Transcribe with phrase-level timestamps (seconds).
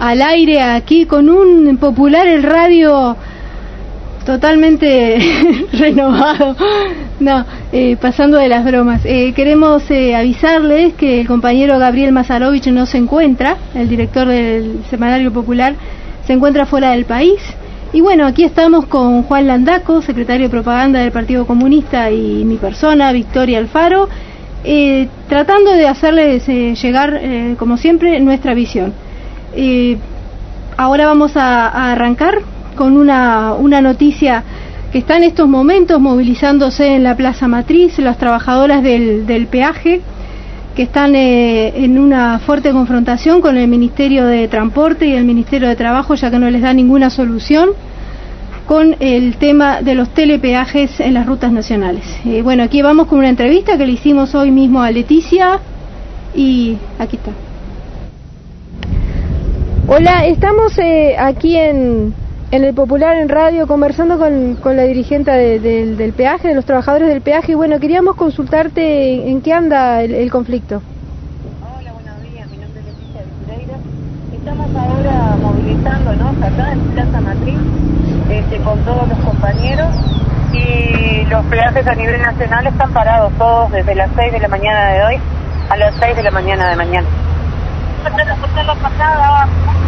[0.00, 3.14] al aire aquí con un popular el radio
[4.24, 5.18] totalmente
[5.74, 6.56] renovado.
[7.20, 9.02] No, eh, pasando de las bromas.
[9.04, 14.84] Eh, queremos eh, avisarles que el compañero Gabriel Mazarovich no se encuentra, el director del
[14.88, 15.74] Semanario Popular,
[16.26, 17.38] se encuentra fuera del país.
[17.92, 22.56] Y bueno, aquí estamos con Juan Landaco, secretario de propaganda del Partido Comunista, y mi
[22.56, 24.08] persona, Victoria Alfaro,
[25.28, 27.20] tratando de hacerles llegar,
[27.58, 28.94] como siempre, nuestra visión.
[30.76, 32.38] Ahora vamos a, arrancar
[32.74, 34.42] con una, una noticia
[34.92, 40.00] que está en estos momentos movilizándose en la Plaza Matriz, las trabajadoras del, del peaje,
[40.74, 45.68] que están eh, en una fuerte confrontación con el Ministerio de Transporte y el Ministerio
[45.68, 47.70] de Trabajo, ya que no les da ninguna solución
[48.66, 52.04] con el tema de los telepeajes en las rutas nacionales.
[52.24, 55.58] Eh, bueno, aquí vamos con una entrevista que le hicimos hoy mismo a Leticia
[56.34, 57.49] y aquí está.
[59.92, 62.14] Hola, estamos eh, aquí en,
[62.52, 67.08] en, el Popular en Radio conversando con, con la dirigente del peaje, de los trabajadores
[67.08, 70.80] del peaje, y bueno, queríamos consultarte en, qué anda el, conflicto.
[71.60, 73.78] Hola, buenos días, mi nombre es Leticia Vicureira.
[74.32, 77.58] Estamos ahora movilizándonos acá en Plaza Matriz
[78.30, 79.88] este, con todos los compañeros
[80.52, 84.92] y los peajes a nivel nacional están parados todos desde las 6 de la mañana
[84.92, 85.20] de hoy
[85.68, 87.08] a las 6 de la mañana de mañana.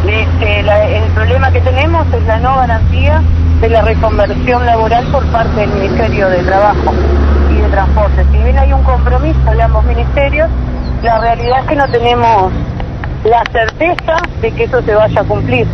[0.04, 3.22] El problema que tenemos es la no garantía
[3.60, 6.92] de la reconversión laboral por parte del Ministerio de Trabajo
[7.48, 8.24] y de Transporte.
[8.32, 10.48] Si bien hay un compromiso de ambos ministerios,
[11.04, 12.52] la realidad es que no tenemos
[13.24, 15.68] la certeza de que eso se vaya a cumplir.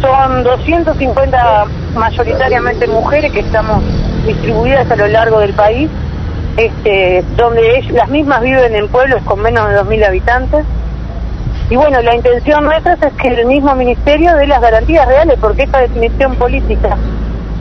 [0.00, 1.64] Son 250
[1.96, 3.82] mayoritariamente mujeres que estamos
[4.26, 5.90] distribuidas a lo largo del país,
[6.56, 10.64] este, donde las mismas viven en pueblos con menos de 2.000 habitantes
[11.70, 15.62] y bueno, la intención nuestra es que el mismo ministerio dé las garantías reales, porque
[15.62, 16.96] esta definición política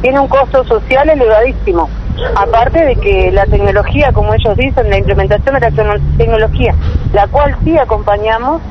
[0.02, 1.88] tiene un costo social elevadísimo.
[2.36, 6.74] Aparte de que la tecnología, como ellos dicen, la implementación de la tecnología,
[7.14, 8.62] la cual sí acompañamos,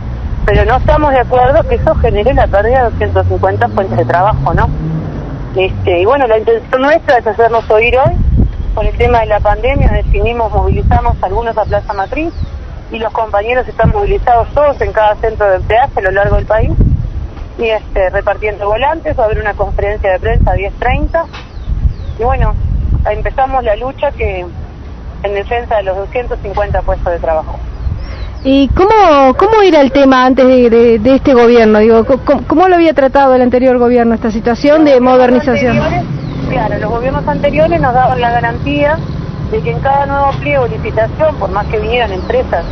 [0.45, 4.55] pero no estamos de acuerdo que eso genere la pérdida de 250 fuentes de trabajo,
[4.55, 4.69] ¿no?
[5.55, 8.15] Este, y bueno, la intención nuestra es hacernos oír hoy.
[8.75, 12.33] Con el tema de la pandemia definimos movilizarnos algunos a Plaza Matriz,
[12.91, 16.47] y los compañeros están movilizados todos en cada centro de empleados a lo largo del
[16.47, 16.71] país
[17.59, 21.25] y este, repartiendo volantes, va a haber una conferencia de prensa a 10.30
[22.19, 22.55] y bueno,
[23.11, 24.47] empezamos la lucha que
[25.23, 27.59] en defensa de los 250 puestos de trabajo.
[28.45, 31.81] ¿Y cómo, cómo era el tema antes de, de, este gobierno?
[31.81, 32.05] Digo,
[32.47, 35.77] ¿cómo, lo había tratado el anterior gobierno esta situación de modernización?
[36.49, 38.97] Claro, los gobiernos anteriores nos daban la garantía
[39.51, 42.65] de que en cada nuevo pliego de licitación, por más que vinieran empresas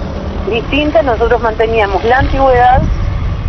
[0.50, 2.82] distintas, nosotros manteníamos la antigüedad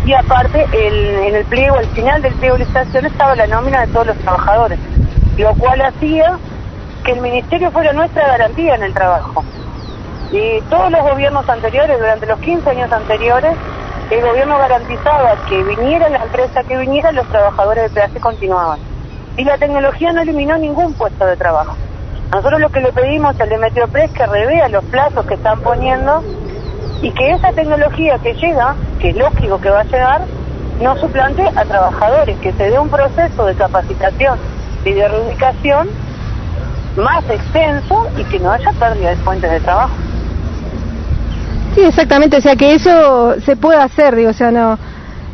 [0.04, 3.82] y aparte el, en el pliego, al final del pliego de licitación estaba la nómina
[3.82, 4.78] de todos los trabajadores,
[5.36, 6.38] lo cual hacía
[7.04, 9.44] que el ministerio fuera nuestra garantía en el trabajo.
[10.30, 13.54] Y todos los gobiernos anteriores, durante los 15 años anteriores,
[14.10, 18.78] el gobierno garantizaba que viniera la empresa que viniera, los trabajadores de peaje continuaban.
[19.36, 21.76] Y la tecnología no eliminó ningún puesto de trabajo.
[22.32, 26.22] Nosotros lo que le pedimos al de Meteopres que revea los plazos que están poniendo
[27.00, 30.22] y que esa tecnología que llega, que es lógico que va a llegar,
[30.80, 34.38] no suplante a trabajadores, que se dé un proceso de capacitación
[34.84, 35.88] y de reubicación
[36.96, 39.94] más extenso y que no haya pérdida de fuentes de trabajo.
[41.74, 44.78] Sí, exactamente, o sea que eso se puede hacer, digo, o sea, no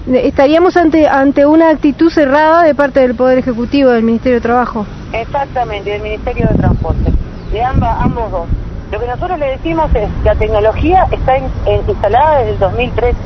[0.07, 4.87] estaríamos ante ante una actitud cerrada de parte del Poder Ejecutivo del Ministerio de Trabajo.
[5.13, 7.13] Exactamente, del Ministerio de Transporte,
[7.53, 8.49] de ambas, ambos dos.
[8.93, 13.17] Lo que nosotros le decimos es que la tecnología está instalada desde el 2013,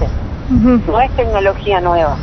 [0.86, 2.16] no es tecnología nueva.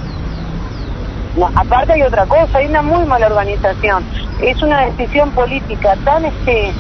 [1.56, 4.04] aparte hay otra cosa, hay una muy mala organización.
[4.42, 6.72] Es una decisión política tan este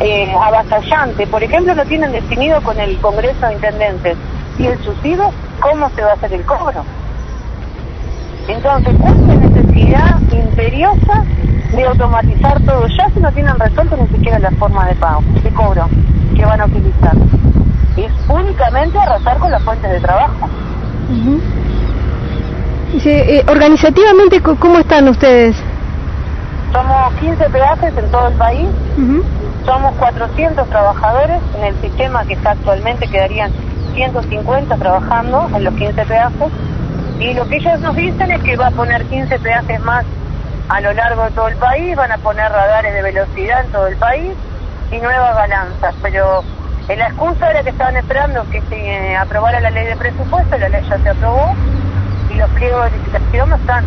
[0.00, 1.26] eh, avasallante.
[1.26, 4.16] Por ejemplo, no tienen definido con el Congreso de Intendentes
[4.58, 5.30] y el subsidio
[5.60, 6.84] cómo se va a hacer el cobro.
[8.48, 11.24] Entonces, ¿cuál es la necesidad imperiosa
[11.70, 15.50] de automatizar todo ya si no tienen resuelto ni siquiera la forma de pago, de
[15.50, 15.86] cobro
[16.34, 17.14] que van a utilizar?
[17.96, 20.48] Es únicamente arrasar con las fuentes de trabajo.
[22.92, 25.56] Dice, eh, organizativamente, ¿cómo están ustedes?
[26.72, 28.66] Somos 15 peajes en todo el país.
[29.66, 33.50] Somos 400 trabajadores en el sistema que está actualmente, quedarían
[33.94, 36.48] 150 trabajando en los 15 peajes.
[37.18, 40.04] Y lo que ellos nos dicen es que va a poner 15 peajes más
[40.68, 43.86] a lo largo de todo el país, van a poner radares de velocidad en todo
[43.88, 44.32] el país
[44.92, 45.94] y nuevas balanzas.
[46.00, 46.44] Pero
[46.88, 50.82] la excusa era que estaban esperando que se aprobara la ley de presupuesto, la ley
[50.88, 51.54] ya se aprobó
[52.30, 53.84] y los pliegos de licitación no están.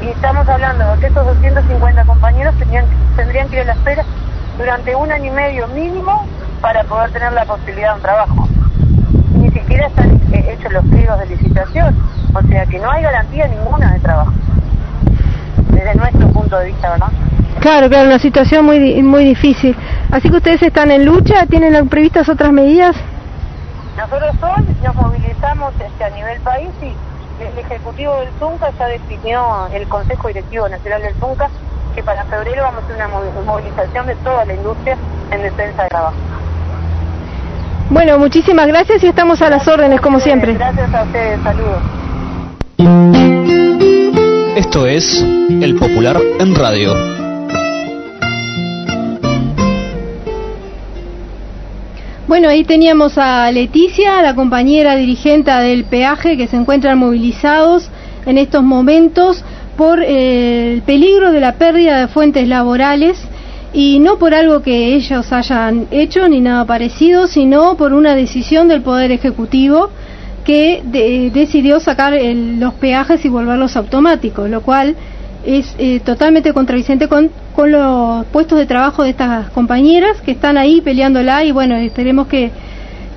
[0.00, 4.04] Y estamos hablando de que esos 250 compañeros tendrían, tendrían que ir a la espera
[4.58, 6.26] durante un año y medio mínimo
[6.60, 8.48] para poder tener la posibilidad de un trabajo.
[9.34, 11.96] Ni siquiera están eh, hechos los pliegos de licitación,
[12.34, 14.32] o sea que no hay garantía ninguna de trabajo,
[15.70, 17.08] desde nuestro punto de vista, ¿verdad?
[17.60, 19.76] Claro, claro, una situación muy muy difícil.
[20.10, 22.96] Así que ustedes están en lucha, ¿tienen previstas otras medidas?
[23.96, 26.92] Nosotros hoy nos movilizamos este, a nivel país y
[27.42, 31.48] el Ejecutivo del Zunca ya definió el Consejo Directivo Nacional del Zunca
[31.94, 33.08] que para febrero vamos a hacer una
[33.44, 34.96] movilización de toda la industria
[35.30, 36.16] en defensa del trabajo.
[37.90, 40.54] Bueno, muchísimas gracias y estamos a las órdenes como siempre.
[40.54, 41.82] Gracias a ustedes, saludos.
[44.56, 45.24] Esto es
[45.60, 46.92] El Popular en Radio.
[52.26, 57.88] Bueno, ahí teníamos a Leticia, la compañera dirigente del peaje, que se encuentran movilizados
[58.26, 59.44] en estos momentos
[59.76, 63.22] por eh, el peligro de la pérdida de fuentes laborales
[63.72, 68.66] y no por algo que ellos hayan hecho ni nada parecido, sino por una decisión
[68.66, 69.90] del Poder Ejecutivo
[70.44, 70.82] que
[71.32, 74.96] decidió sacar los peajes y volverlos automáticos, lo cual
[75.44, 80.56] es eh, totalmente contradicente con, con los puestos de trabajo de estas compañeras que están
[80.56, 82.50] ahí peleándola y bueno, esperemos que,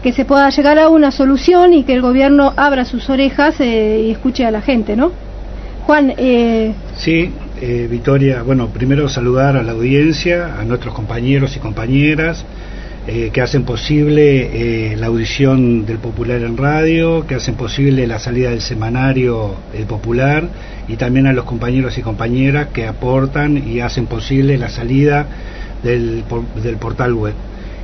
[0.02, 4.06] que se pueda llegar a una solución y que el gobierno abra sus orejas eh,
[4.08, 5.12] y escuche a la gente, ¿no?
[5.86, 6.14] Juan.
[6.18, 6.74] Eh...
[6.96, 7.32] Sí,
[7.62, 12.44] eh, Victoria, bueno, primero saludar a la audiencia, a nuestros compañeros y compañeras
[13.08, 18.18] eh, que hacen posible eh, la audición del Popular en radio, que hacen posible la
[18.18, 20.50] salida del semanario El Popular
[20.88, 25.28] y también a los compañeros y compañeras que aportan y hacen posible la salida
[25.84, 26.24] del,
[26.64, 27.36] del portal web.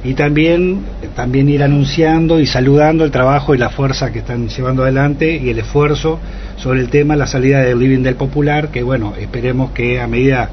[0.04, 0.86] Y también,
[1.16, 5.52] también ir anunciando y saludando el trabajo y la fuerza que están llevando adelante y
[5.52, 6.20] el esfuerzo
[6.58, 10.50] sobre el tema, la salida del living del popular, que bueno, esperemos que a medida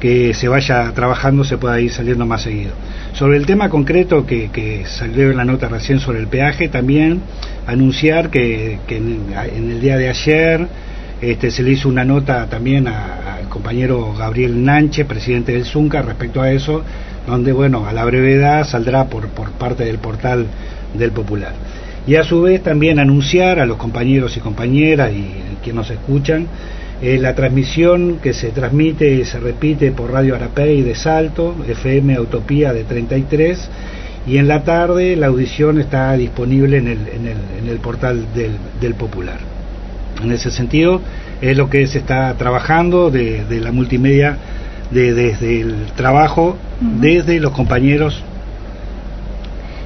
[0.00, 2.72] que se vaya trabajando se pueda ir saliendo más seguido.
[3.14, 7.22] Sobre el tema concreto que, que salió en la nota recién sobre el peaje, también
[7.66, 10.66] anunciar que, en, el día de ayer
[11.20, 16.42] este, se le hizo una nota también al compañero Gabriel Nanche, presidente del ZUNCA, respecto
[16.42, 16.82] a eso,
[17.26, 20.46] donde, bueno, a la brevedad saldrá por, por parte del portal
[20.94, 21.52] del Popular.
[22.06, 25.24] Y a su vez también anunciar a los compañeros y compañeras y
[25.62, 26.46] quienes nos escuchan
[27.02, 32.18] eh, la transmisión que se transmite y se repite por Radio Arapey de Salto, FM
[32.20, 33.68] Utopía de 33,
[34.26, 38.26] y en la tarde la audición está disponible en el, en el, en el portal
[38.34, 39.38] del, del, Popular.
[40.22, 41.00] En ese sentido,
[41.40, 44.38] es lo que se está trabajando de, de la multimedia
[44.90, 48.22] de, desde el trabajo, desde los compañeros.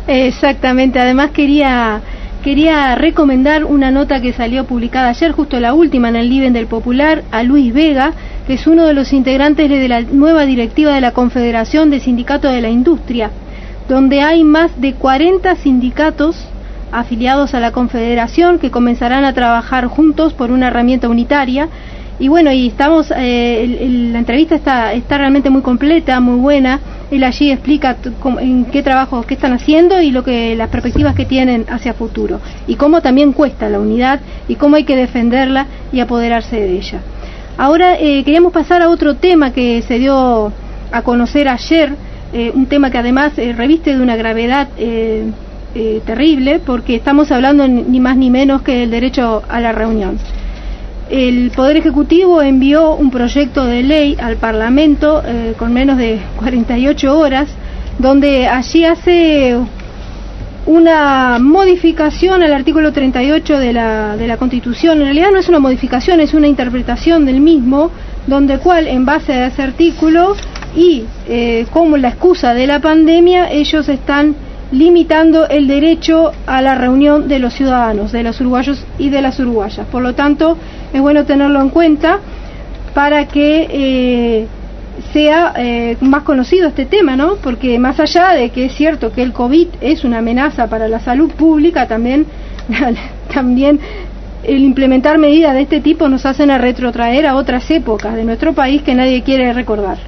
[0.07, 2.01] Exactamente, además quería
[2.43, 6.67] quería recomendar una nota que salió publicada ayer, justo la última en el Liven del
[6.67, 8.13] Popular, a Luis Vega,
[8.47, 12.53] que es uno de los integrantes de la nueva directiva de la Confederación de Sindicatos
[12.53, 13.31] de la Industria,
[13.89, 16.47] donde hay más de 40 sindicatos
[16.93, 21.69] afiliados a la Confederación que comenzarán a trabajar juntos por una herramienta unitaria
[22.21, 26.79] y bueno, y estamos, eh, la entrevista está, está realmente muy completa, muy buena.
[27.11, 27.97] Él allí explica
[28.41, 32.39] en qué trabajo, qué están haciendo y lo que las perspectivas que tienen hacia futuro.
[32.67, 37.01] Y cómo también cuesta la unidad y cómo hay que defenderla y apoderarse de ella.
[37.57, 40.53] Ahora eh, queríamos pasar a otro tema que se dio
[40.93, 41.95] a conocer ayer,
[42.35, 44.69] eh, un tema que además eh, reviste de una gravedad
[46.05, 50.19] terrible, porque estamos hablando ni más ni menos que del derecho a la reunión
[51.11, 57.19] el Poder Ejecutivo envió un proyecto de ley al Parlamento eh, con menos de 48
[57.19, 57.49] horas,
[57.99, 59.57] donde allí hace
[60.67, 64.99] una modificación al artículo 38 de la, de la Constitución.
[64.99, 67.91] En realidad no es una modificación, es una interpretación del mismo,
[68.29, 70.37] donde cual, en base a ese artículo
[70.77, 74.37] y eh, como la excusa de la pandemia, ellos están
[74.73, 79.39] limitando el derecho a la reunión de los ciudadanos, de los uruguayos y de las
[79.41, 79.87] uruguayas.
[79.87, 80.57] Por lo tanto,
[80.93, 82.21] es bueno tenerlo en cuenta
[82.95, 84.47] para que eh,
[85.13, 87.37] sea eh, más conocido este tema, ¿no?
[87.37, 91.01] Porque más allá de que es cierto que el COVID es una amenaza para la
[91.01, 92.27] salud pública, también,
[93.33, 93.81] también
[94.45, 98.53] el implementar medidas de este tipo nos hacen a retrotraer a otras épocas de nuestro
[98.53, 99.99] país que nadie quiere recordar.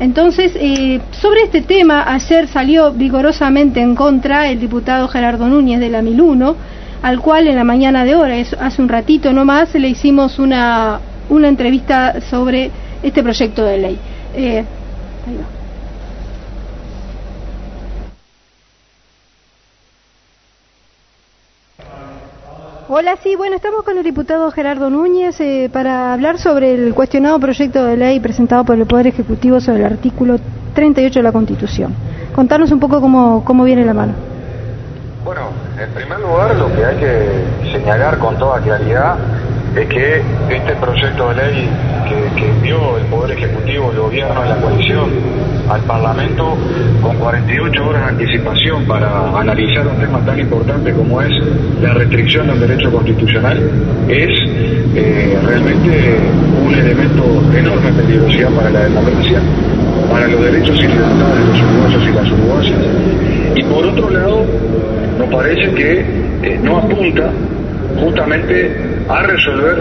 [0.00, 5.88] Entonces, eh, sobre este tema, ayer salió vigorosamente en contra el diputado Gerardo Núñez de
[5.88, 6.54] la 1001,
[7.02, 11.48] al cual en la mañana de hora, hace un ratito nomás, le hicimos una, una
[11.48, 12.70] entrevista sobre
[13.02, 13.98] este proyecto de ley.
[14.34, 14.64] Eh,
[15.26, 15.57] ahí va.
[22.90, 27.38] Hola, sí, bueno, estamos con el diputado Gerardo Núñez eh, para hablar sobre el cuestionado
[27.38, 30.38] proyecto de ley presentado por el Poder Ejecutivo sobre el artículo
[30.72, 31.94] 38 de la Constitución.
[32.34, 34.14] Contarnos un poco cómo, cómo viene la mano.
[35.24, 39.16] Bueno, en primer lugar, lo que hay que señalar con toda claridad
[39.76, 41.68] es que este proyecto de ley
[42.36, 45.10] que, envió el Poder Ejecutivo, el Gobierno y la coalición
[45.68, 46.56] al Parlamento
[47.02, 51.32] con 48 horas de anticipación para analizar un tema tan importante como es
[51.82, 53.58] la restricción del derecho constitucional,
[54.08, 54.30] es
[54.94, 56.16] eh, realmente
[56.64, 59.40] un elemento de enorme peligrosidad para la democracia,
[60.10, 62.78] para los derechos y libertades de los uruguayos y las uruguayas.
[63.56, 64.44] Y por otro lado,
[65.18, 66.00] nos parece que
[66.42, 67.30] eh, no apunta
[67.98, 68.70] justamente
[69.08, 69.78] a resolver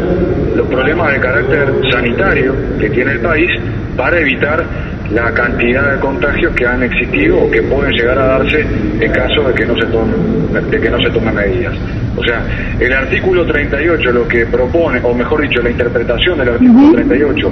[0.56, 3.50] los problemas de carácter sanitario que tiene el país
[3.96, 4.64] para evitar
[5.12, 8.66] la cantidad de contagios que han existido o que pueden llegar a darse
[9.00, 11.74] en caso de que no se tomen, de que no se tomen medidas.
[12.16, 12.42] O sea,
[12.80, 17.52] el artículo 38 lo que propone, o mejor dicho, la interpretación del artículo 38,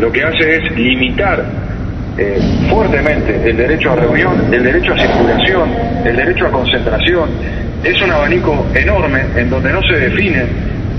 [0.00, 1.44] lo que hace es limitar
[2.18, 5.70] eh, fuertemente el derecho a reunión, el derecho a circulación,
[6.04, 7.30] el derecho a concentración.
[7.84, 10.46] Es un abanico enorme en donde no se define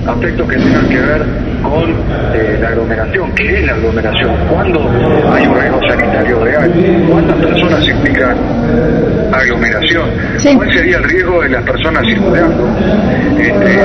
[0.08, 1.22] aspectos que tengan que ver
[1.62, 1.90] con
[2.34, 3.32] eh, la aglomeración.
[3.34, 4.34] ¿Qué es la aglomeración?
[4.50, 4.80] ¿Cuándo
[5.34, 6.72] hay un riesgo sanitario real?
[7.10, 8.38] ¿Cuántas personas implican
[9.34, 10.10] aglomeración?
[10.56, 12.70] ¿Cuál sería el riesgo de las personas circulando?
[13.38, 13.80] Este,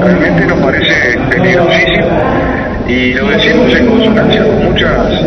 [0.00, 5.22] realmente nos parece peligrosísimo y lo decimos en consonancia con muchas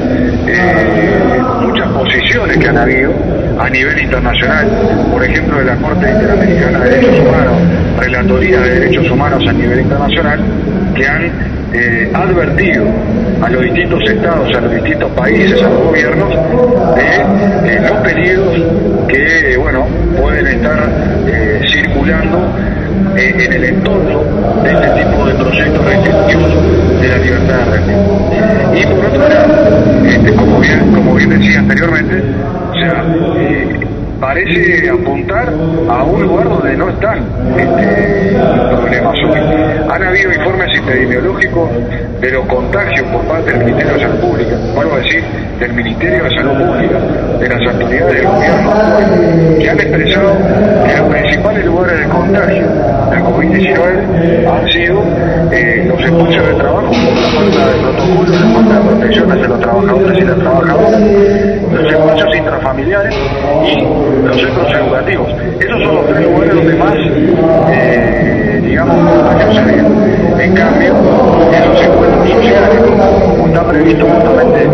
[0.48, 3.12] eh, muchas posiciones que han habido
[3.60, 4.68] a nivel internacional,
[5.12, 7.58] por ejemplo de la Corte Interamericana de Derechos Humanos,
[8.00, 10.40] Relatoría de Derechos Humanos a nivel internacional,
[10.94, 11.32] que han
[11.74, 12.86] eh, advertido
[13.42, 16.30] a los distintos estados, a los distintos países, a los gobiernos,
[17.64, 18.56] de los peligros
[19.08, 19.86] que, bueno,
[20.22, 20.90] pueden estar
[21.28, 22.50] eh, circulando
[23.18, 24.24] eh, en el entorno
[24.64, 28.00] de este tipo de proyectos restrictivos de la libertad de reunión.
[28.76, 32.24] Y por otro lado, este, como, bien, como bien decía anteriormente,
[32.72, 33.04] o sea,
[34.20, 35.54] parece apuntar
[35.90, 37.20] a un lugar donde no están
[37.58, 38.38] este,
[38.70, 39.40] problemas hoy.
[39.90, 41.70] Han habido informes epidemiológicos
[42.22, 45.24] de los contagios por parte del Ministerio de Salud Pública, vuelvo a decir,
[45.60, 47.00] del Ministerio de Salud Pública,
[47.40, 48.74] de las autoridades del gobierno,
[49.60, 50.38] que han expresado
[50.86, 52.68] que los principales lugares de contagio
[53.12, 55.04] del COVID-19 han sido
[55.52, 59.48] eh, los espacios de trabajo por la falta de protocolos, la falta de protección hacia
[59.48, 61.02] los trabajadores y las trabajadoras,
[61.72, 65.30] los espacios intrafamiliares y los centros educativos.
[65.60, 66.96] Esos son los tres lugares donde más,
[67.72, 70.94] eh, digamos, contagios se En cambio,
[71.54, 72.80] en los encuentros sociales,
[73.38, 74.70] como está previsto justamente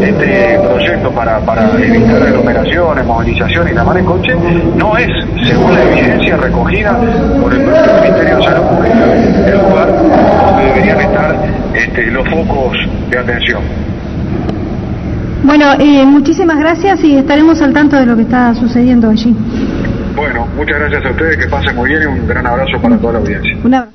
[0.00, 4.34] este proyecto para, para evitar aglomeraciones, movilizaciones y la mar en coche,
[4.76, 5.08] no es,
[5.46, 6.98] según la evidencia recogida
[7.40, 9.04] por el propio Ministerio de Salud Pública,
[9.46, 11.36] el lugar donde deberían estar
[11.74, 12.76] este, los focos
[13.10, 13.62] de atención.
[15.44, 19.36] Bueno, eh, muchísimas gracias y estaremos al tanto de lo que está sucediendo allí.
[20.16, 23.12] Bueno, muchas gracias a ustedes, que pasen muy bien y un gran abrazo para toda
[23.12, 23.54] la audiencia.
[23.62, 23.94] Un abrazo.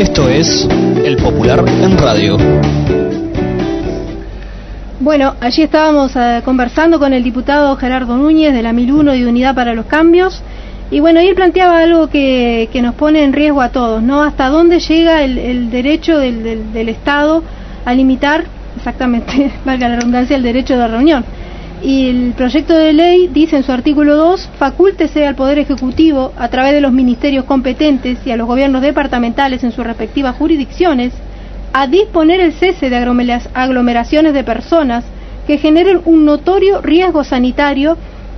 [0.00, 0.68] Esto es
[1.04, 2.36] El Popular en Radio.
[4.98, 9.54] Bueno, allí estábamos eh, conversando con el diputado Gerardo Núñez de la 1001 y Unidad
[9.54, 10.42] para los Cambios.
[10.90, 14.24] Y bueno, él planteaba algo que, que nos pone en riesgo a todos, ¿no?
[14.24, 17.44] Hasta dónde llega el, el derecho del, del, del Estado
[17.84, 18.44] a limitar
[18.76, 21.24] exactamente, valga la redundancia, el derecho de reunión.
[21.82, 26.48] Y el proyecto de ley dice en su artículo 2, facúltese al Poder Ejecutivo, a
[26.48, 31.12] través de los ministerios competentes y a los gobiernos departamentales en sus respectivas jurisdicciones,
[31.72, 32.96] a disponer el cese de
[33.54, 35.04] aglomeraciones de personas
[35.46, 37.96] que generen un notorio riesgo sanitario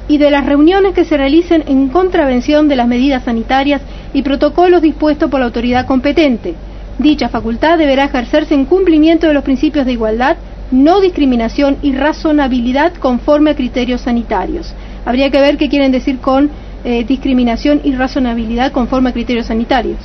[0.09, 4.83] y de las reuniones que se realicen en contravención de las medidas sanitarias y protocolos
[4.83, 6.55] dispuestos por la autoridad competente.
[6.99, 10.37] Dicha facultad deberá ejercerse en cumplimiento de los principios de igualdad,
[10.71, 14.73] no discriminación y razonabilidad conforme a criterios sanitarios.
[15.05, 16.51] Habría que ver qué quieren decir con
[16.85, 19.99] eh, discriminación y razonabilidad conforme a criterios sanitarios.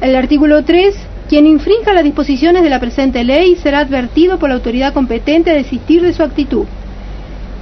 [0.00, 0.94] El artículo 3
[1.30, 5.54] quien infrinja las disposiciones de la presente ley será advertido por la autoridad competente a
[5.54, 6.64] desistir de su actitud.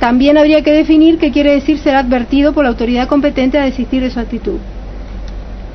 [0.00, 4.00] También habría que definir qué quiere decir ser advertido por la autoridad competente a desistir
[4.00, 4.56] de su actitud.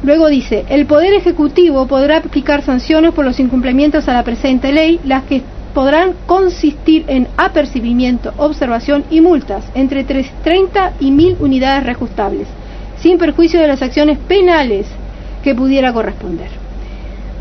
[0.03, 4.99] Luego dice, el Poder Ejecutivo podrá aplicar sanciones por los incumplimientos a la presente ley,
[5.05, 5.41] las que
[5.73, 12.47] podrán consistir en apercibimiento, observación y multas, entre 30 y 1000 unidades reajustables,
[12.99, 14.87] sin perjuicio de las acciones penales
[15.41, 16.49] que pudiera corresponder.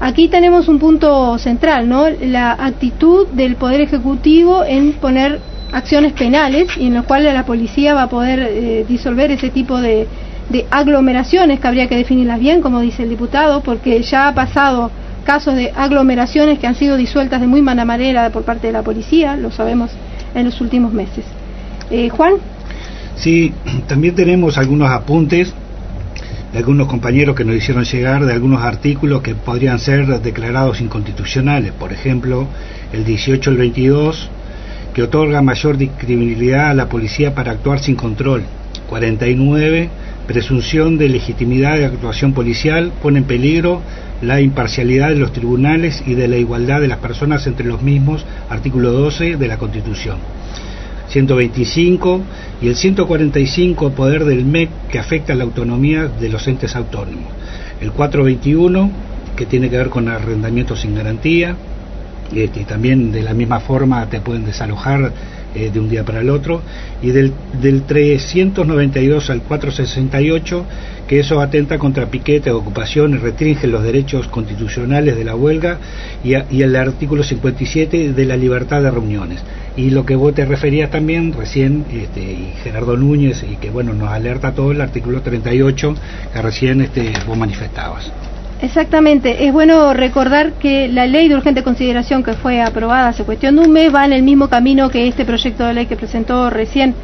[0.01, 2.07] Aquí tenemos un punto central, ¿no?
[2.09, 5.41] La actitud del Poder Ejecutivo en poner
[5.73, 9.81] acciones penales y en las cuales la policía va a poder eh, disolver ese tipo
[9.81, 10.07] de,
[10.71, 14.91] aglomeraciones que habría que definirlas bien, como dice el diputado, porque ya ha pasado
[15.25, 18.83] casos de aglomeraciones que han sido disueltas de muy mala manera por parte de la
[18.83, 19.91] policía, lo sabemos
[20.35, 21.25] en los últimos meses.
[21.91, 22.35] Eh, Juan.
[23.17, 23.53] Sí,
[23.87, 25.55] también tenemos algunos apuntes
[26.53, 31.73] de algunos compañeros que nos hicieron llegar de algunos artículos que podrían ser declarados inconstitucionales,
[31.73, 32.47] por ejemplo,
[32.93, 34.31] el 18 el 22,
[34.93, 38.43] que otorga mayor discriminabilidad a la policía para actuar sin control,
[38.89, 39.89] 49,
[40.27, 43.83] presunción de legitimidad de actuación policial, pone en peligro
[44.21, 48.25] la imparcialidad de los tribunales y de la igualdad de las personas entre los mismos,
[48.49, 50.19] artículo 12 de la Constitución.
[51.09, 52.23] 125
[52.63, 57.31] y el 145 poder del MEC que afecta la autonomía de los entes autónomos.
[57.81, 58.91] El 421
[59.37, 61.57] que tiene que ver con arrendamiento sin garantía
[62.35, 65.13] este, y también de la misma forma te pueden desalojar
[65.55, 66.63] eh, de un día para el otro
[67.03, 70.67] y del, del 392 al 468
[71.07, 75.79] que eso atenta contra piquete, ocupación y restringe los derechos constitucionales de la huelga
[76.25, 79.41] y, y el artículo 57 de la libertad de reuniones
[79.77, 83.95] y lo que vos te referías también recién este, y Gerardo Núñez y que bueno
[83.95, 85.95] nos alerta todo el artículo 38
[86.33, 88.13] que recién este, vos manifestabas.
[88.63, 93.57] Exactamente, es bueno recordar que la ley de urgente consideración que fue aprobada hace cuestión
[93.57, 96.49] de un mes va en el mismo camino que este proyecto de ley que presentó
[96.49, 96.95] recién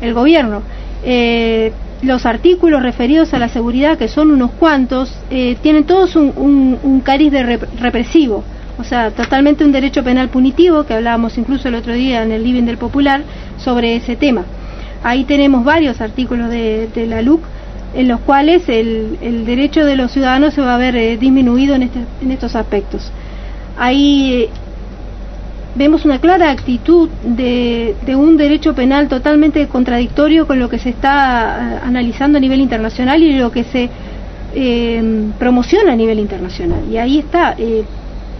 [0.00, 0.62] el gobierno.
[1.04, 7.02] Eh, los artículos referidos a la seguridad, que son unos cuantos, eh, tienen todos un,
[7.04, 8.44] cariz de represivo
[8.78, 12.42] o sea, totalmente un derecho penal punitivo, que hablábamos incluso el otro día en el
[12.42, 13.22] Living del Popular,
[13.58, 14.44] sobre ese tema.
[15.04, 17.42] Ahí tenemos varios artículos de, la LUC
[17.94, 21.82] en los cuales el, derecho de los ciudadanos se va a ver eh, disminuido en,
[21.82, 23.10] este, en, estos aspectos.
[23.78, 24.48] Ahí eh,
[25.74, 31.74] vemos una clara actitud de, un derecho penal totalmente contradictorio con lo que se está
[31.74, 33.90] eh, analizando a nivel internacional y lo que se
[35.38, 36.80] promociona a nivel internacional.
[36.90, 37.56] Y ahí está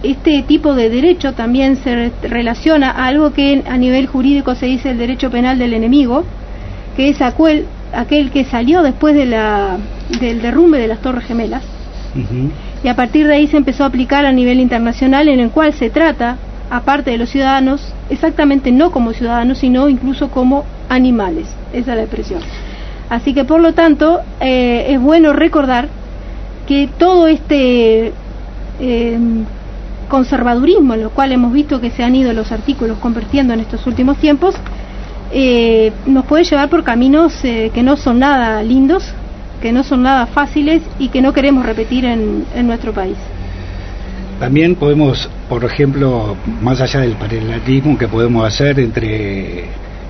[0.03, 4.91] este tipo de derecho también se relaciona a algo que a nivel jurídico se dice
[4.91, 6.25] el derecho penal del enemigo,
[6.97, 9.77] que es aquel, aquel que salió después de la,
[10.19, 11.63] del derrumbe de las Torres Gemelas.
[12.83, 15.73] Y a partir de ahí se empezó a aplicar a nivel internacional en el cual
[15.73, 16.37] se trata,
[16.69, 21.47] aparte de los ciudadanos, exactamente no como ciudadanos, sino incluso como animales.
[21.71, 22.41] Esa es la expresión.
[23.09, 25.87] Así que por lo tanto eh, es bueno recordar
[26.67, 28.13] que todo este
[28.79, 29.17] eh,
[30.09, 33.85] conservadurismo, en lo cual hemos visto que se han ido los artículos convirtiendo en estos
[33.87, 34.55] últimos tiempos,
[35.33, 39.13] eh, nos puede llevar por caminos eh, que no son nada lindos,
[39.61, 43.17] que no son nada fáciles y que no queremos repetir en, en nuestro país.
[44.39, 49.65] También podemos, por ejemplo, más allá del paralelismo que podemos hacer entre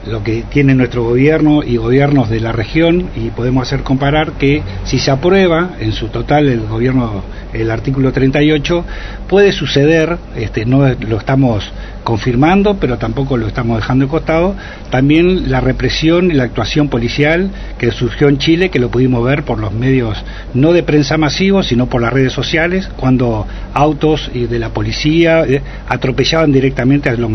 [0.08, 4.62] lo que tiene nuestro gobierno y gobiernos de la región y podemos hacer comparar que
[4.84, 8.86] si se aprueba en su total el gobierno el artículo 38
[9.30, 11.72] puede suceder este no lo estamos
[12.04, 14.56] confirmando pero tampoco lo estamos dejando de costado.
[14.90, 19.44] También la represión y la actuación policial que surgió en Chile que lo pudimos ver
[19.44, 24.60] por los medios no de prensa masivos sino por las redes sociales cuando autos de
[24.60, 27.32] la policía eh, atropellaban directamente a los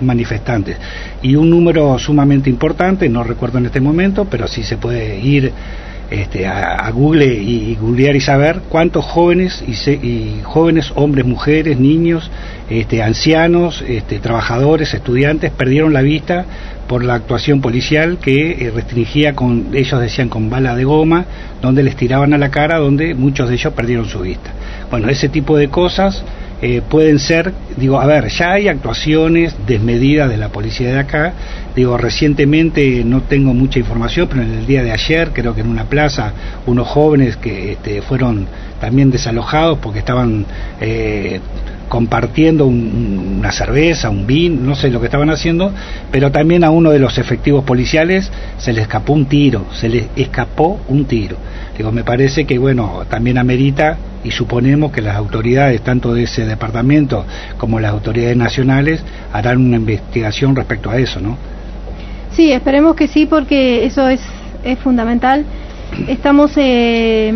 [0.00, 0.76] manifestantes.
[1.22, 5.52] Y un número sumamente importante, no recuerdo en este momento, pero sí se puede ir
[6.10, 12.30] este, a, Google y, googlear y saber cuántos jóvenes y, jóvenes, hombres, mujeres, niños,
[12.68, 16.44] este, ancianos, este, trabajadores, estudiantes perdieron la vista
[16.88, 21.24] por la actuación policial que eh, restringía con, ellos decían con bala de goma,
[21.62, 24.50] donde les tiraban a la cara, donde muchos de ellos perdieron su vista.
[24.90, 26.24] Bueno, ese tipo de cosas
[26.62, 31.32] eh, pueden ser, digo, a ver, ya hay actuaciones desmedidas de la policía de acá,
[31.74, 35.68] digo, recientemente no tengo mucha información, pero en el día de ayer, creo que en
[35.68, 36.32] una plaza,
[36.66, 38.46] unos jóvenes que este, fueron
[38.80, 40.44] también desalojados porque estaban
[40.80, 41.40] eh,
[41.90, 45.72] compartiendo una cerveza, un vino, no sé lo que estaban haciendo,
[46.12, 50.06] pero también a uno de los efectivos policiales se le escapó un tiro, se le
[50.14, 51.36] escapó un tiro.
[51.76, 56.46] Digo, me parece que, bueno, también amerita y suponemos que las autoridades, tanto de ese
[56.46, 57.26] departamento
[57.58, 61.36] como las autoridades nacionales, harán una investigación respecto a eso, ¿no?
[62.36, 64.20] Sí, esperemos que sí, porque eso es,
[64.62, 65.44] es fundamental.
[66.06, 67.34] Estamos eh,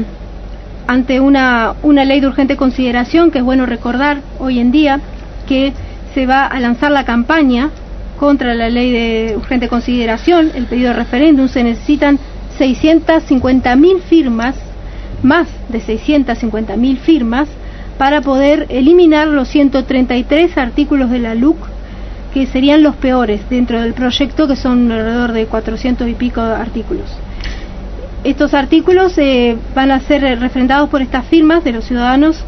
[0.86, 5.00] ante una, una ley de urgente consideración, que es bueno recordar hoy en día
[5.48, 5.72] que
[6.14, 7.70] se va a lanzar la campaña
[8.18, 12.18] contra la ley de urgente consideración, el pedido de referéndum, se necesitan
[12.58, 14.54] 650.000 firmas
[15.22, 17.48] más de 650.000 firmas
[17.98, 21.56] para poder eliminar los 133 artículos de la LUC
[22.32, 27.06] que serían los peores dentro del proyecto, que son alrededor de 400 y pico artículos.
[28.24, 32.42] Estos artículos eh, van a ser refrendados por estas firmas de los ciudadanos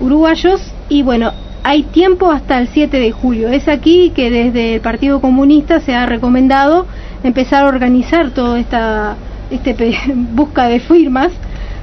[0.00, 3.48] uruguayos y bueno, hay tiempo hasta el 7 de julio.
[3.48, 6.86] Es aquí que desde el Partido Comunista se ha recomendado
[7.22, 9.14] empezar a organizar toda esta
[9.52, 9.76] este,
[10.34, 11.30] busca de firmas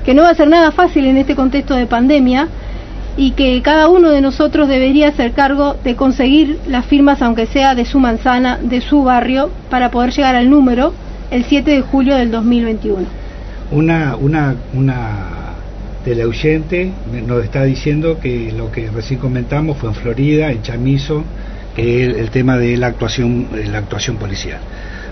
[0.04, 2.50] que no va a ser nada fácil en este contexto de pandemia
[3.16, 7.76] y que cada uno de nosotros debería hacer cargo de conseguir las firmas, aunque sea
[7.76, 10.94] de su manzana, de su barrio, para poder llegar al número
[11.32, 13.17] el 7 de julio del 2021.
[13.72, 15.38] Una, una, una
[16.04, 16.90] teleoyente
[17.28, 21.24] nos está diciendo que lo que recién comentamos fue en Florida, en Chamizo,
[21.76, 24.60] es el tema de la actuación, la actuación policial.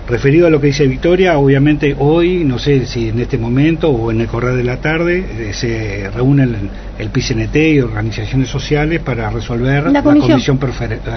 [0.08, 4.12] Referido a lo que dice Victoria, obviamente hoy, no sé si en este momento o
[4.12, 9.00] en el correr de la tarde, eh, se reúnen el, el PCNT y organizaciones sociales
[9.00, 11.10] para resolver la comisión, preferente.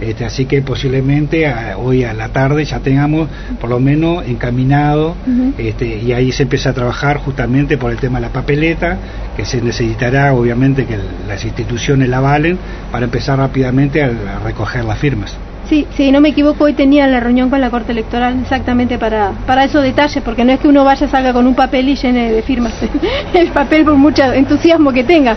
[0.00, 3.28] este, así que posiblemente hoy a la tarde ya tengamos
[3.60, 5.16] por lo menos encaminado
[5.58, 8.98] este, y ahí se empieza a trabajar justamente por el tema de la papeleta,
[9.36, 12.56] que se necesitará obviamente que las instituciones la valen
[12.92, 15.36] para empezar rápidamente a recoger las firmas.
[15.72, 19.32] Sí, sí, no me equivoco, hoy tenía la reunión con la Corte Electoral exactamente para,
[19.46, 22.30] para esos detalles, porque no es que uno vaya, salga con un papel y llene
[22.30, 22.74] de firmas
[23.32, 25.34] el papel por mucho entusiasmo que tenga,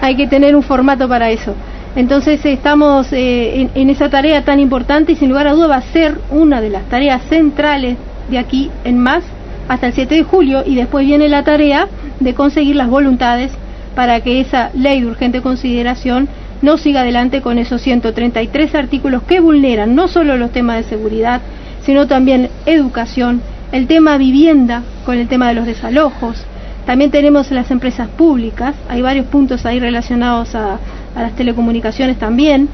[0.00, 1.54] hay que tener un formato para eso.
[1.94, 5.82] Entonces estamos eh, en, esa tarea tan importante y sin lugar a duda va a
[5.82, 7.96] ser una de las tareas centrales
[8.28, 9.22] de aquí en más
[9.68, 11.86] hasta el 7 de julio y después viene la tarea
[12.18, 13.52] de conseguir las voluntades
[13.94, 16.28] para que esa ley de urgente consideración
[16.62, 21.40] no siga adelante con esos 133 artículos que vulneran no solo los temas de seguridad,
[21.82, 23.40] sino también educación,
[23.72, 26.44] el tema vivienda con el tema de los desalojos.
[26.84, 30.78] También tenemos las empresas públicas, hay varios puntos ahí relacionados a,
[31.16, 32.68] las telecomunicaciones también.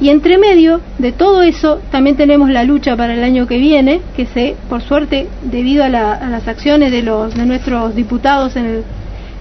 [0.00, 4.00] Y entre medio de todo eso también tenemos la lucha para el año que viene,
[4.16, 8.84] que se, por suerte, debido a, las acciones de, los, de nuestros diputados en el,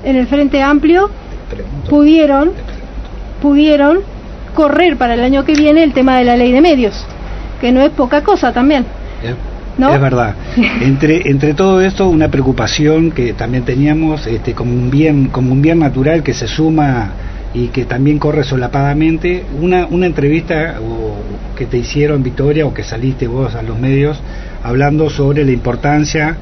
[0.03, 1.09] en el Frente Amplio,
[1.89, 2.51] pudieron
[3.41, 3.99] pudieron
[4.53, 7.05] correr para el año que viene el tema de la ley de medios,
[7.61, 8.85] que no es poca cosa también.
[9.77, 9.93] ¿No?
[9.93, 10.35] Es verdad.
[10.81, 15.61] Entre, entre todo esto, una preocupación que también teníamos este, como, un bien, como un
[15.61, 17.11] bien natural que se suma
[17.53, 20.75] y que también corre solapadamente, una, una entrevista
[21.55, 24.19] que te hicieron, Victoria, o que saliste vos a los medios,
[24.63, 26.35] hablando sobre la importancia,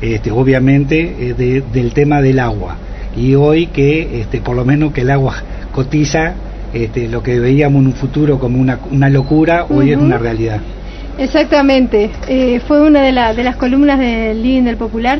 [0.00, 2.76] este, obviamente, eh, del tema del agua.
[3.16, 5.34] Y hoy que, este, por lo menos, que el agua
[5.74, 6.34] cotiza
[6.72, 10.60] este, lo que veíamos en un futuro como una, una locura, hoy es una realidad.
[11.18, 15.18] Exactamente, eh, fue una de, de las columnas del Living del Popular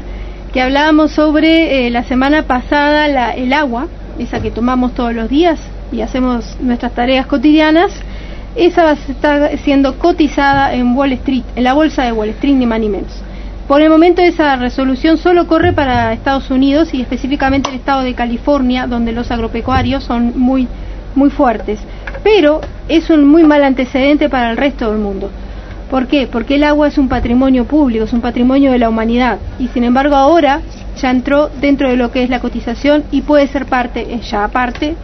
[0.53, 3.89] que hablábamos sobre eh, la semana pasada la, el agua,
[4.19, 7.91] esa que tomamos todos los días y hacemos nuestras tareas cotidianas,
[8.55, 12.79] esa está siendo cotizada en Wall Street, en la bolsa de Wall Street, ni más
[12.79, 13.11] ni menos.
[13.69, 18.13] Por el momento esa resolución solo corre para Estados Unidos y específicamente el estado de
[18.13, 20.69] California, donde los agropecuarios son muy,
[21.15, 21.81] muy fuertes.
[22.23, 25.31] Pero es un muy mal antecedente para el resto del mundo.
[25.91, 26.27] ¿Por qué?
[26.31, 29.39] Porque el agua es un patrimonio público, es un patrimonio de la humanidad.
[29.59, 30.61] Y sin embargo ahora
[31.01, 34.95] ya entró dentro de lo que es la cotización y puede ser parte, ya parte,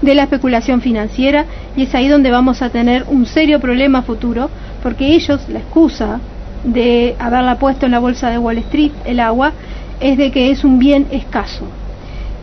[0.00, 4.50] de la especulación financiera y es ahí donde vamos a tener un serio problema futuro
[4.82, 6.20] porque ellos, la excusa
[6.66, 9.52] de haberla puesto en la bolsa de Wall Street, el agua,
[10.00, 11.64] es de que es un bien escaso.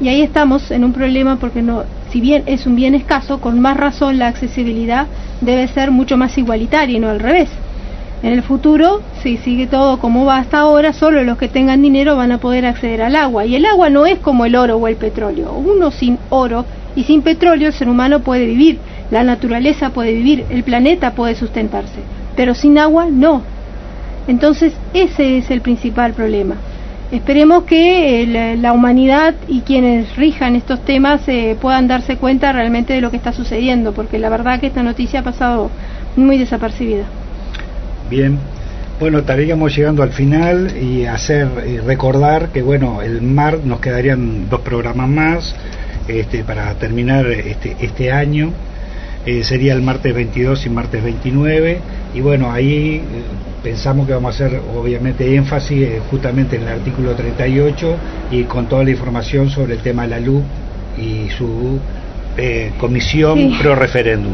[0.02, 3.60] Y ahí estamos en un problema porque no, si bien es un bien escaso, con
[3.60, 5.08] más razón la accesibilidad
[5.42, 7.50] debe ser mucho más igualitaria y no al revés.
[8.24, 12.16] En el futuro, si sigue todo como va hasta ahora, solo los que tengan dinero
[12.16, 13.46] van a poder acceder al agua.
[13.46, 15.54] Y el agua no es como el oro o el petróleo.
[15.54, 18.80] Uno sin oro y sin petróleo el ser humano puede vivir.
[19.12, 22.00] la naturaleza puede vivir, el planeta puede sustentarse,
[22.36, 23.44] pero sin agua no.
[24.28, 26.56] Entonces ese es el principal problema.
[27.12, 32.94] Esperemos que eh, la, humanidad y quienes rijan estos temas eh, puedan darse cuenta realmente
[32.94, 35.70] de lo que está sucediendo, porque la verdad que esta noticia ha pasado
[36.16, 37.04] muy desapercibida.
[38.10, 38.40] Bien,
[39.00, 44.50] bueno, estaríamos llegando al final y hacer y recordar que bueno, el mar nos quedarían
[44.50, 45.56] dos programas más
[46.08, 48.52] este, para terminar este, este año.
[49.26, 51.80] Eh, sería el martes 22 y martes 29
[52.14, 53.02] y bueno, ahí
[53.64, 57.96] pensamos que vamos a hacer obviamente énfasis eh, justamente en el artículo 38
[58.32, 60.44] y con toda la información sobre el tema de la luz
[60.98, 61.80] y su
[62.38, 64.34] eh, comisión pro referéndum.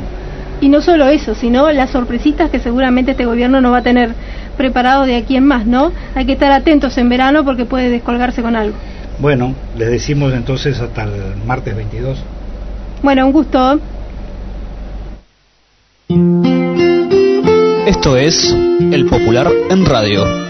[0.60, 4.10] Y no solo eso, sino las sorpresitas que seguramente este gobierno no va a tener
[4.58, 5.94] preparado de aquí en más, ¿no?
[6.16, 8.76] Hay que estar atentos en verano porque puede descolgarse con algo.
[9.20, 12.18] Bueno, les decimos entonces hasta el martes 22.
[13.04, 13.80] Bueno, un gusto.
[17.90, 18.56] Esto es
[18.92, 20.49] El Popular en Radio.